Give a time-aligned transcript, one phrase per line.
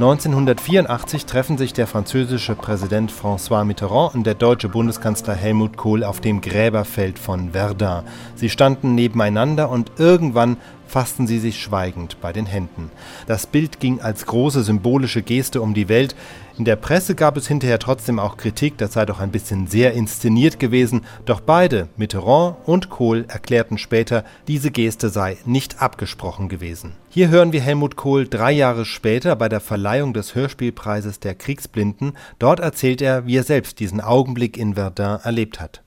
[0.00, 6.22] 1984 treffen sich der französische Präsident François Mitterrand und der deutsche Bundeskanzler Helmut Kohl auf
[6.22, 8.04] dem Gräberfeld von Verdun.
[8.34, 10.56] Sie standen nebeneinander und irgendwann
[10.90, 12.90] fassten sie sich schweigend bei den Händen.
[13.26, 16.16] Das Bild ging als große symbolische Geste um die Welt.
[16.58, 19.94] In der Presse gab es hinterher trotzdem auch Kritik, das sei doch ein bisschen sehr
[19.94, 21.02] inszeniert gewesen.
[21.24, 26.92] Doch beide, Mitterrand und Kohl, erklärten später, diese Geste sei nicht abgesprochen gewesen.
[27.08, 32.12] Hier hören wir Helmut Kohl drei Jahre später bei der Verleihung des Hörspielpreises der Kriegsblinden.
[32.38, 35.82] Dort erzählt er, wie er selbst diesen Augenblick in Verdun erlebt hat.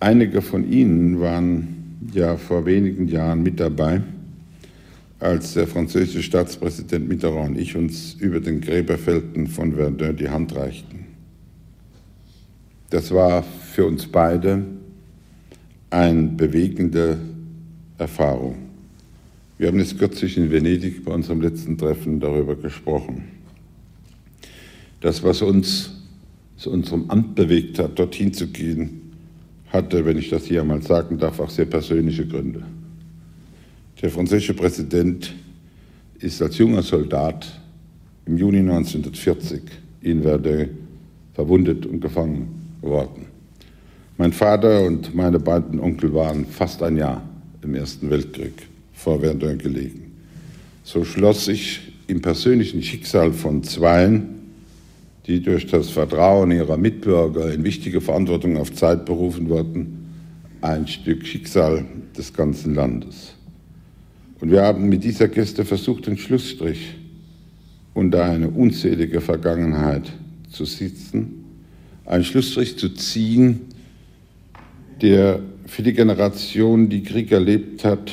[0.00, 4.02] Einige von Ihnen waren ja vor wenigen Jahren mit dabei
[5.24, 10.54] als der französische Staatspräsident Mitterrand und ich uns über den Gräberfelden von Verdun die Hand
[10.54, 11.06] reichten.
[12.90, 14.64] Das war für uns beide
[15.88, 17.18] eine bewegende
[17.96, 18.56] Erfahrung.
[19.56, 23.24] Wir haben es kürzlich in Venedig bei unserem letzten Treffen darüber gesprochen.
[25.00, 26.02] Das, was uns
[26.58, 29.00] zu unserem Amt bewegt hat, dorthin zu gehen,
[29.68, 32.62] hatte, wenn ich das hier einmal sagen darf, auch sehr persönliche Gründe.
[34.04, 35.32] Der französische Präsident
[36.18, 37.58] ist als junger Soldat
[38.26, 39.62] im Juni 1940
[40.02, 40.68] in Verdun
[41.32, 42.48] verwundet und gefangen
[42.82, 43.24] worden.
[44.18, 47.26] Mein Vater und meine beiden Onkel waren fast ein Jahr
[47.62, 50.12] im Ersten Weltkrieg vor Verdun gelegen.
[50.82, 54.26] So schloss sich im persönlichen Schicksal von Zweien,
[55.26, 60.08] die durch das Vertrauen ihrer Mitbürger in wichtige Verantwortung auf Zeit berufen wurden,
[60.60, 63.34] ein Stück Schicksal des ganzen Landes.
[64.44, 66.96] Und wir haben mit dieser Geste versucht, den Schlussstrich
[67.94, 70.12] unter eine unzählige Vergangenheit
[70.50, 71.46] zu sitzen,
[72.04, 73.60] einen Schlussstrich zu ziehen,
[75.00, 78.12] der für die Generation, die Krieg erlebt hat,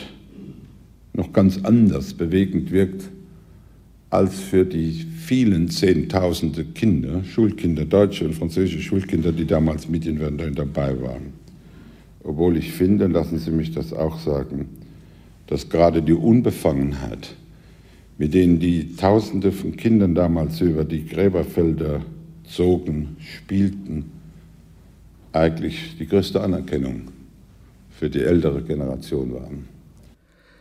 [1.11, 3.09] noch ganz anders bewegend wirkt
[4.09, 10.19] als für die vielen Zehntausende Kinder, Schulkinder, deutsche und französische Schulkinder, die damals mit in
[10.19, 11.33] Verdun dabei waren.
[12.23, 14.69] Obwohl ich finde, lassen Sie mich das auch sagen,
[15.47, 17.35] dass gerade die Unbefangenheit,
[18.17, 22.01] mit denen die Tausende von Kindern damals über die Gräberfelder
[22.43, 24.11] zogen, spielten,
[25.33, 27.03] eigentlich die größte Anerkennung
[27.89, 29.80] für die ältere Generation waren.